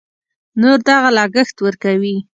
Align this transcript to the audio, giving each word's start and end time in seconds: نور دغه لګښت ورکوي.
نور 0.61 0.77
دغه 0.89 1.09
لګښت 1.17 1.57
ورکوي. 1.61 2.15